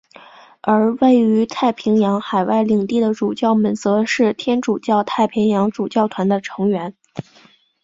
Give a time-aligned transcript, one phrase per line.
[0.61, 6.95] 而位于太平洋的海外领地的主教们则是天主教太平洋主教团的成员。